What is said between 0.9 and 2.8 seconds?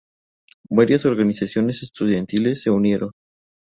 organizaciones estudiantiles se